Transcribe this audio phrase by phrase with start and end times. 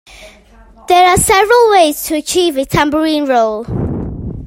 [0.87, 3.67] There are several ways to achieve a tambourine roll.